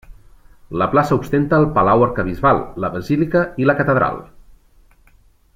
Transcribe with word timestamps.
La 0.81 0.87
plaça 0.93 1.17
ostenta 1.23 1.59
el 1.63 1.67
Palau 1.75 2.05
arquebisbal, 2.07 2.63
la 2.85 2.93
basílica 2.97 3.47
i 3.65 3.71
la 3.71 3.79
catedral. 3.83 4.21